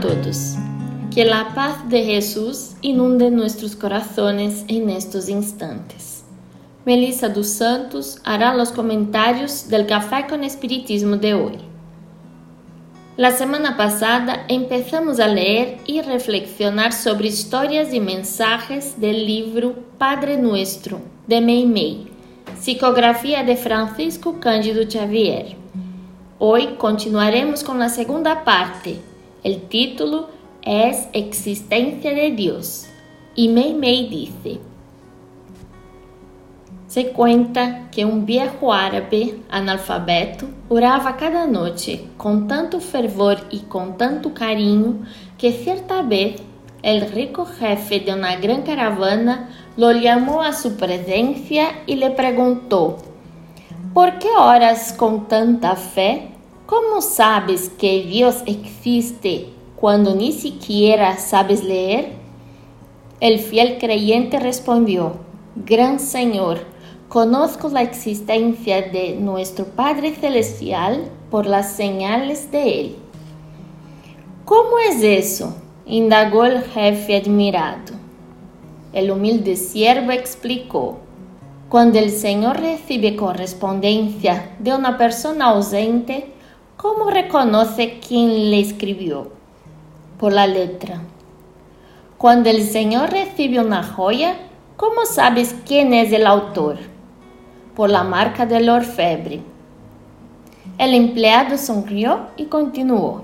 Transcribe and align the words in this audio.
todos. 0.00 0.56
Que 1.14 1.24
la 1.24 1.54
paz 1.54 1.88
de 1.88 2.02
Jesús 2.02 2.72
inunde 2.80 3.30
nuestros 3.30 3.76
corazones 3.76 4.64
en 4.66 4.88
estos 4.88 5.28
instantes. 5.28 6.24
Melissa 6.86 7.28
dos 7.28 7.48
Santos 7.48 8.18
hará 8.24 8.54
los 8.54 8.72
comentarios 8.72 9.68
del 9.68 9.86
Café 9.86 10.26
con 10.26 10.42
Espiritismo 10.42 11.16
de 11.16 11.34
hoy. 11.34 11.58
La 13.16 13.30
semana 13.30 13.76
pasada 13.76 14.46
empezamos 14.48 15.20
a 15.20 15.28
leer 15.28 15.78
y 15.86 16.00
reflexionar 16.00 16.92
sobre 16.92 17.28
historias 17.28 17.92
y 17.92 18.00
mensajes 18.00 18.98
del 18.98 19.26
libro 19.26 19.74
Padre 19.98 20.38
Nuestro 20.38 21.00
de 21.26 21.40
Meimei, 21.42 22.08
psicografía 22.58 23.42
de 23.44 23.56
Francisco 23.56 24.40
Cândido 24.40 24.82
Xavier. 24.90 25.56
Hoy 26.38 26.76
continuaremos 26.78 27.62
con 27.62 27.78
la 27.78 27.90
segunda 27.90 28.44
parte. 28.44 29.08
El 29.44 29.62
título 29.68 30.28
es 30.62 31.08
Existencia 31.12 32.12
de 32.12 32.32
Dios. 32.32 32.86
Y 33.34 33.48
Meimei 33.48 34.08
dice, 34.08 34.60
se 36.88 37.10
cuenta 37.10 37.88
que 37.92 38.04
um 38.04 38.24
viejo 38.24 38.72
árabe 38.72 39.40
analfabeto 39.48 40.48
orava 40.68 41.12
cada 41.12 41.46
noite 41.46 42.08
com 42.16 42.46
tanto 42.46 42.80
fervor 42.80 43.36
e 43.52 43.58
com 43.58 43.92
tanto 43.92 44.30
carinho 44.30 45.06
que 45.36 45.52
certa 45.52 46.02
vez 46.02 46.40
el 46.82 47.02
rico 47.02 47.44
jefe 47.44 48.00
de 48.00 48.10
uma 48.10 48.34
gran 48.36 48.62
caravana 48.62 49.50
lo 49.76 49.92
llamó 49.92 50.42
a 50.42 50.52
su 50.52 50.76
presencia 50.76 51.82
y 51.86 51.96
le 51.96 52.10
preguntó, 52.10 52.96
¿por 53.92 54.18
qué 54.18 54.30
oras 54.36 54.92
con 54.92 55.28
tanta 55.28 55.76
fe? 55.76 56.37
¿Cómo 56.68 57.00
sabes 57.00 57.70
que 57.70 58.02
Dios 58.02 58.42
existe 58.44 59.46
cuando 59.74 60.14
ni 60.14 60.32
siquiera 60.32 61.16
sabes 61.16 61.64
leer? 61.64 62.12
El 63.20 63.38
fiel 63.38 63.78
creyente 63.78 64.38
respondió, 64.38 65.14
Gran 65.56 65.98
Señor, 65.98 66.58
Conozco 67.08 67.70
la 67.70 67.80
existencia 67.80 68.82
de 68.82 69.16
nuestro 69.16 69.64
Padre 69.64 70.14
Celestial 70.14 71.08
por 71.30 71.46
las 71.46 71.72
señales 71.72 72.50
de 72.50 72.80
Él. 72.80 72.96
¿Cómo 74.44 74.78
es 74.78 75.02
eso? 75.02 75.56
indagó 75.86 76.44
el 76.44 76.60
jefe 76.64 77.16
admirado. 77.16 77.94
El 78.92 79.10
humilde 79.10 79.56
siervo 79.56 80.12
explicó. 80.12 80.98
Cuando 81.70 81.98
el 81.98 82.10
Señor 82.10 82.60
recibe 82.60 83.16
correspondencia 83.16 84.54
de 84.58 84.74
una 84.74 84.98
persona 84.98 85.46
ausente, 85.46 86.34
¿cómo 86.78 87.10
reconoce 87.10 88.00
quién 88.00 88.50
le 88.50 88.60
escribió? 88.60 89.30
Por 90.18 90.32
la 90.32 90.46
letra. 90.46 91.02
Cuando 92.16 92.48
el 92.48 92.62
Señor 92.62 93.10
recibe 93.10 93.60
una 93.60 93.82
joya, 93.82 94.36
¿cómo 94.78 95.04
sabes 95.04 95.54
quién 95.66 95.92
es 95.92 96.10
el 96.12 96.26
autor? 96.26 96.78
por 97.78 97.90
la 97.90 98.02
marca 98.02 98.44
del 98.44 98.68
orfebre. 98.70 99.40
El 100.78 100.94
empleado 100.94 101.56
sonrió 101.56 102.26
y 102.36 102.46
continuó. 102.46 103.22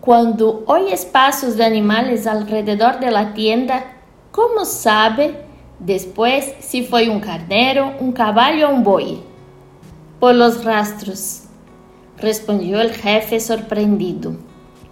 Cuando 0.00 0.64
oyes 0.66 1.04
pasos 1.04 1.54
de 1.58 1.66
animales 1.66 2.26
alrededor 2.26 2.98
de 2.98 3.10
la 3.10 3.34
tienda, 3.34 3.84
¿cómo 4.32 4.64
sabe 4.64 5.44
después 5.78 6.54
si 6.60 6.82
fue 6.82 7.10
un 7.10 7.20
carnero, 7.20 7.92
un 8.00 8.12
caballo 8.12 8.70
o 8.70 8.72
un 8.72 8.82
buey? 8.82 9.22
Por 10.18 10.34
los 10.34 10.64
rastros, 10.64 11.42
respondió 12.18 12.80
el 12.80 12.92
jefe 12.92 13.40
sorprendido. 13.40 14.36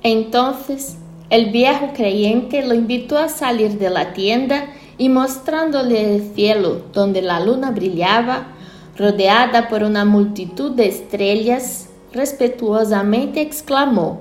Entonces, 0.03 0.97
el 1.31 1.51
viejo 1.51 1.93
creyente 1.95 2.67
lo 2.67 2.75
invitó 2.75 3.19
a 3.19 3.29
salir 3.29 3.79
de 3.79 3.91
la 3.91 4.13
tienda 4.13 4.67
y 4.99 5.09
mostrándole 5.09 6.15
el 6.15 6.35
cielo 6.35 6.83
donde 6.93 7.23
la 7.23 7.41
luna 7.41 7.71
brillaba, 7.71 8.49
rodeada 8.97 9.69
por 9.69 9.83
una 9.83 10.05
multitud 10.05 10.73
de 10.73 10.87
estrellas, 10.87 11.89
respetuosamente 12.13 13.41
exclamó, 13.41 14.21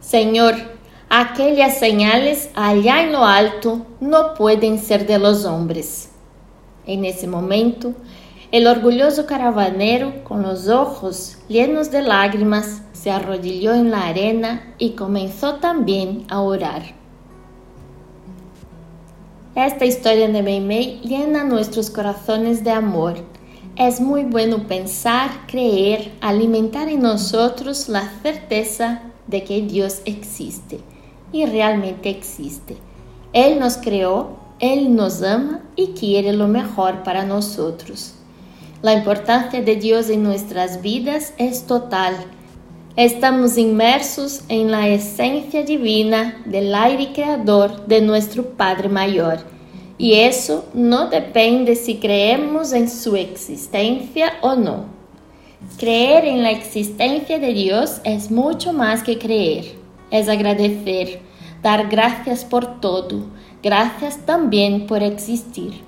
Señor, 0.00 0.54
aquellas 1.10 1.78
señales 1.78 2.48
allá 2.54 3.02
en 3.02 3.12
lo 3.12 3.24
alto 3.24 3.86
no 4.00 4.34
pueden 4.34 4.78
ser 4.78 5.06
de 5.06 5.18
los 5.18 5.44
hombres. 5.44 6.10
En 6.86 7.04
ese 7.04 7.26
momento, 7.26 7.92
el 8.50 8.66
orgulloso 8.66 9.26
caravanero, 9.26 10.24
con 10.24 10.42
los 10.42 10.68
ojos 10.68 11.36
llenos 11.48 11.90
de 11.90 12.00
lágrimas, 12.00 12.80
se 12.92 13.10
arrodilló 13.10 13.74
en 13.74 13.90
la 13.90 14.06
arena 14.06 14.74
y 14.78 14.90
comenzó 14.90 15.56
también 15.56 16.24
a 16.30 16.40
orar. 16.40 16.94
Esta 19.54 19.84
historia 19.84 20.28
de 20.28 20.42
Meimei 20.42 21.00
llena 21.02 21.44
nuestros 21.44 21.90
corazones 21.90 22.64
de 22.64 22.70
amor. 22.70 23.16
Es 23.76 24.00
muy 24.00 24.24
bueno 24.24 24.66
pensar, 24.66 25.30
creer, 25.46 26.12
alimentar 26.20 26.88
en 26.88 27.02
nosotros 27.02 27.88
la 27.88 28.08
certeza 28.22 29.02
de 29.26 29.44
que 29.44 29.60
Dios 29.60 30.00
existe 30.06 30.80
y 31.32 31.44
realmente 31.44 32.08
existe. 32.08 32.78
Él 33.32 33.60
nos 33.60 33.76
creó, 33.76 34.38
Él 34.58 34.96
nos 34.96 35.22
ama 35.22 35.60
y 35.76 35.88
quiere 35.88 36.32
lo 36.32 36.48
mejor 36.48 37.02
para 37.02 37.24
nosotros. 37.24 38.17
La 38.80 38.92
importancia 38.92 39.60
de 39.60 39.74
Dios 39.74 40.08
en 40.08 40.22
nuestras 40.22 40.82
vidas 40.82 41.34
es 41.36 41.66
total. 41.66 42.14
Estamos 42.94 43.58
inmersos 43.58 44.44
en 44.48 44.70
la 44.70 44.86
esencia 44.86 45.64
divina 45.64 46.40
del 46.44 46.72
aire 46.72 47.12
creador 47.12 47.86
de 47.88 48.00
nuestro 48.00 48.44
Padre 48.50 48.88
Mayor 48.88 49.40
y 49.98 50.14
eso 50.14 50.64
no 50.74 51.08
depende 51.08 51.74
si 51.74 51.96
creemos 51.96 52.72
en 52.72 52.88
su 52.88 53.16
existencia 53.16 54.34
o 54.42 54.54
no. 54.54 54.84
Creer 55.76 56.24
en 56.26 56.44
la 56.44 56.52
existencia 56.52 57.40
de 57.40 57.52
Dios 57.52 58.00
es 58.04 58.30
mucho 58.30 58.72
más 58.72 59.02
que 59.02 59.18
creer, 59.18 59.74
es 60.12 60.28
agradecer, 60.28 61.20
dar 61.64 61.88
gracias 61.88 62.44
por 62.44 62.80
todo, 62.80 63.26
gracias 63.60 64.24
también 64.24 64.86
por 64.86 65.02
existir. 65.02 65.82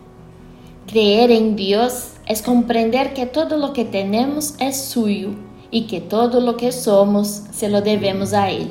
Creer 0.89 1.31
en 1.31 1.55
Dios 1.55 2.15
es 2.31 2.43
comprender 2.43 3.13
que 3.13 3.27
todo 3.27 3.57
lo 3.57 3.73
que 3.73 3.85
tenemos 3.85 4.55
es 4.61 4.81
suyo 4.81 5.31
y 5.73 5.89
que 5.89 6.01
todo 6.01 6.41
lo 6.41 6.57
que 6.57 6.71
somos 6.71 7.43
se 7.51 7.69
lo 7.69 7.83
debemos 7.83 8.35
a 8.35 8.51
Él. 8.51 8.71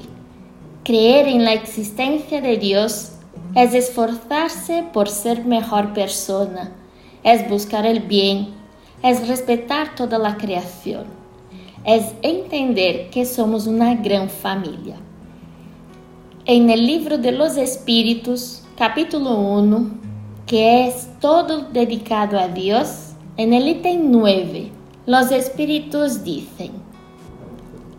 Creer 0.86 1.28
en 1.28 1.44
la 1.44 1.52
existencia 1.52 2.40
de 2.40 2.56
Dios 2.56 3.12
es 3.56 3.74
esforzarse 3.74 4.86
por 4.94 5.10
ser 5.10 5.44
mejor 5.44 5.92
persona, 5.92 6.72
es 7.22 7.50
buscar 7.50 7.86
el 7.86 8.00
bien, 8.00 8.52
es 9.04 9.28
respetar 9.28 9.94
toda 9.94 10.18
la 10.18 10.38
creación, 10.38 11.04
es 11.84 12.14
entender 12.22 13.10
que 13.10 13.26
somos 13.26 13.68
una 13.68 13.94
gran 13.94 14.30
familia. 14.30 14.96
En 16.46 16.70
el 16.70 16.88
libro 16.88 17.18
de 17.18 17.34
los 17.34 17.58
Espíritus, 17.58 18.64
capítulo 18.78 19.36
1, 19.38 19.92
que 20.46 20.88
es 20.88 21.10
todo 21.20 21.64
dedicado 21.74 22.40
a 22.40 22.48
Dios, 22.48 23.09
en 23.40 23.54
el 23.54 23.70
ítem 23.70 24.12
9, 24.12 24.70
los 25.06 25.32
Espíritus 25.32 26.26
dicen, 26.26 26.72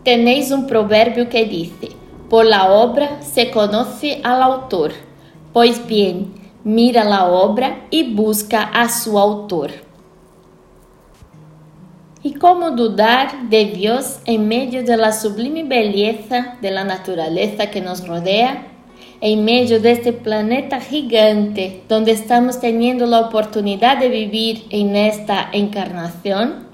tenéis 0.03 0.51
un 0.51 0.67
proverbio 0.67 1.29
que 1.29 1.45
dice, 1.45 1.89
por 2.29 2.45
la 2.45 2.71
obra 2.71 3.23
se 3.23 3.49
conoce 3.49 4.21
al 4.23 4.43
autor. 4.43 4.91
Pois 5.51 5.83
bem, 5.87 6.31
mira 6.63 7.01
a 7.01 7.25
obra 7.25 7.87
e 7.91 8.03
busca 8.03 8.65
a 8.65 8.87
seu 8.87 9.17
autor. 9.17 9.71
E 12.23 12.35
como 12.37 12.75
dudar 12.75 13.47
de 13.49 13.65
Deus 13.65 14.19
em 14.27 14.37
meio 14.37 14.85
da 14.85 15.11
sublime 15.11 15.63
beleza 15.63 16.55
da 16.61 16.83
natureza 16.83 17.65
que 17.65 17.81
nos 17.81 18.05
rodea, 18.07 18.70
em 19.21 19.37
meio 19.37 19.79
deste 19.79 20.11
planeta 20.11 20.79
gigante 20.79 21.83
onde 21.91 22.11
estamos 22.11 22.55
tendo 22.55 23.03
a 23.13 23.19
oportunidade 23.19 24.01
de 24.01 24.09
viver 24.09 24.65
em 24.71 24.97
esta 24.97 25.49
encarnação? 25.53 26.65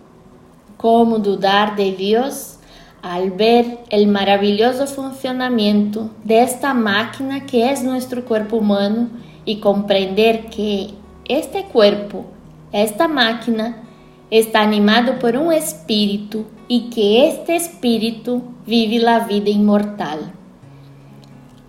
Como 0.78 1.20
dudar 1.20 1.76
de 1.76 1.92
Deus 1.92 2.58
al 3.04 3.32
ver 3.32 3.80
el 3.90 4.08
maravilloso 4.08 4.88
funcionamiento 4.88 6.10
de 6.24 6.40
esta 6.40 6.74
máquina 6.74 7.42
que 7.42 7.70
es 7.70 7.84
nuestro 7.84 8.24
cuerpo 8.24 8.58
humano 8.58 9.10
y 9.44 9.58
comprender 9.58 10.46
que 10.46 10.92
este 11.28 11.64
cuerpo, 11.64 12.26
esta 12.72 13.08
máquina, 13.08 13.84
está 14.32 14.62
animado 14.62 15.20
por 15.20 15.36
un 15.36 15.52
espíritu 15.52 16.46
y 16.68 16.90
que 16.90 17.28
este 17.28 17.56
espíritu 17.56 18.42
vive 18.66 19.00
la 19.00 19.20
vida 19.20 19.50
inmortal. 19.50 20.34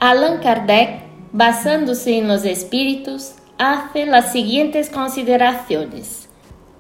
Allan 0.01 0.39
Kardec, 0.39 1.01
basándose 1.33 2.19
en 2.19 2.29
los 2.29 2.45
espíritus, 2.45 3.33
hace 3.59 4.07
las 4.07 4.31
siguientes 4.31 4.91
consideraciones. 4.91 6.29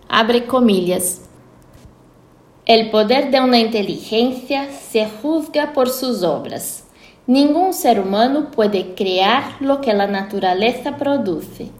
Abre 0.08 0.46
comillas. 0.46 1.22
El 2.64 2.90
poder 2.90 3.32
de 3.32 3.40
una 3.40 3.58
inteligencia 3.58 4.68
se 4.70 5.08
juzga 5.08 5.72
por 5.72 5.88
sus 5.88 6.22
obras. 6.22 6.84
Ningún 7.26 7.74
ser 7.74 7.98
humano 7.98 8.52
puede 8.52 8.94
crear 8.94 9.42
lo 9.58 9.80
que 9.80 9.94
la 9.94 10.06
naturaleza 10.06 10.96
produce. 10.96 11.70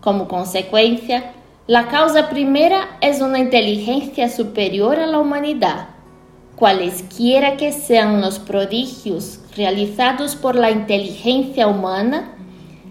Como 0.00 0.26
consecuencia, 0.26 1.34
la 1.66 1.88
causa 1.88 2.30
primera 2.30 2.96
es 3.02 3.20
una 3.20 3.40
inteligencia 3.40 4.30
superior 4.30 4.98
a 4.98 5.06
la 5.06 5.18
humanidad. 5.18 5.88
Cualesquiera 6.56 7.58
que 7.58 7.72
sean 7.72 8.22
los 8.22 8.38
prodigios 8.38 9.37
realizados 9.56 10.36
por 10.36 10.54
la 10.54 10.70
inteligencia 10.70 11.66
humana, 11.66 12.34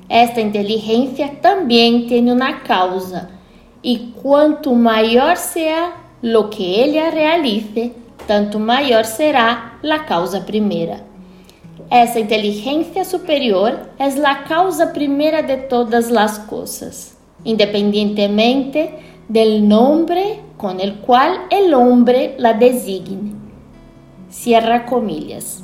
esta 0.09 0.41
inteligencia 0.41 1.39
también 1.41 2.07
tiene 2.07 2.31
una 2.31 2.63
causa, 2.63 3.29
y 3.81 4.13
cuanto 4.21 4.73
mayor 4.73 5.37
sea 5.37 5.95
lo 6.21 6.49
que 6.49 6.83
ella 6.83 7.11
realice, 7.11 7.93
tanto 8.25 8.59
mayor 8.59 9.05
será 9.05 9.77
la 9.81 10.05
causa 10.05 10.45
primera. 10.45 11.03
Essa 11.89 12.19
inteligência 12.19 13.05
superior 13.05 13.79
é 13.97 14.05
a 14.05 14.35
causa 14.43 14.87
primeira 14.87 15.41
de 15.41 15.55
todas 15.55 16.11
as 16.11 16.37
coisas, 16.37 17.15
independientemente 17.45 18.93
del 19.29 19.65
nombre 19.65 20.41
con 20.57 20.81
el 20.81 20.95
cual 20.95 21.45
el 21.49 21.73
hombre 21.73 22.35
la 22.37 22.53
designe. 22.53 23.33
Cierra 24.29 24.85
comillas. 24.85 25.63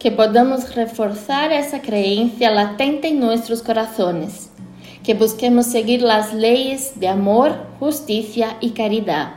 Que 0.00 0.10
podamos 0.10 0.64
reforçar 0.64 1.52
essa 1.52 1.78
crença 1.78 2.48
latente 2.48 3.06
em 3.06 3.18
nossos 3.18 3.60
corações, 3.60 4.50
que 5.02 5.12
busquemos 5.12 5.66
seguir 5.66 6.02
as 6.06 6.32
leis 6.32 6.94
de 6.96 7.06
amor, 7.06 7.54
justiça 7.78 8.56
e 8.62 8.70
caridade. 8.70 9.32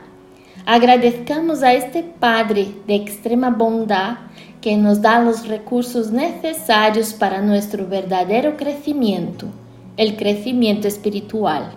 Agradezcamos 0.65 1.62
a 1.63 1.74
este 1.74 2.01
Padre 2.01 2.81
de 2.88 2.94
extrema 2.94 3.51
bondade 3.51 4.19
que 4.62 4.74
nos 4.77 5.00
dá 5.00 5.19
os 5.19 5.42
recursos 5.44 6.10
necessários 6.10 7.12
para 7.12 7.42
nosso 7.42 7.83
verdadeiro 7.83 8.54
crescimento, 8.54 9.51
o 10.00 10.13
crescimento 10.13 10.88
espiritual. 10.88 11.71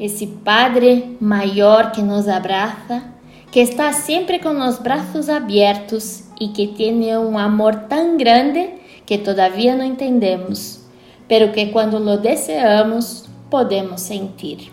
Esse 0.00 0.26
Padre 0.26 1.16
maior 1.20 1.92
que 1.92 2.02
nos 2.02 2.26
abraça, 2.26 3.04
que 3.52 3.60
está 3.60 3.92
sempre 3.92 4.40
com 4.40 4.58
os 4.66 4.80
braços 4.80 5.28
abertos 5.28 6.23
e 6.40 6.48
que 6.48 6.68
tem 6.68 7.16
um 7.16 7.38
amor 7.38 7.74
tão 7.88 8.16
grande 8.16 8.74
que 9.06 9.18
todavia 9.18 9.76
não 9.76 9.84
entendemos, 9.84 10.80
pero 11.28 11.52
que 11.52 11.66
quando 11.66 11.98
lo 11.98 12.16
deseamos 12.16 13.26
podemos 13.50 14.00
sentir. 14.00 14.72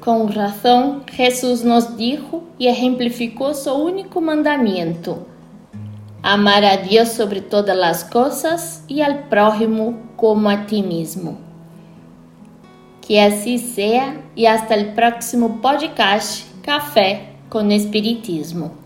Com 0.00 0.26
razão, 0.26 1.02
Jesus 1.10 1.62
nos 1.62 1.96
dijo 1.96 2.42
e 2.58 2.66
exemplificou 2.66 3.54
seu 3.54 3.74
único 3.74 4.20
mandamento 4.20 5.34
amar 6.24 6.64
a 6.64 6.76
Deus 6.76 7.10
sobre 7.10 7.42
todas 7.42 7.78
as 7.78 8.02
coisas 8.02 8.82
e 8.88 9.02
ao 9.02 9.14
prójimo 9.24 9.98
como 10.16 10.48
a 10.48 10.56
ti 10.56 10.80
mesmo. 10.82 11.36
Que 13.02 13.18
assim 13.18 13.58
seja 13.58 14.16
e 14.34 14.46
hasta 14.46 14.74
o 14.74 14.92
próximo 14.94 15.58
podcast 15.58 16.46
Café 16.62 17.34
com 17.50 17.70
Espiritismo. 17.70 18.83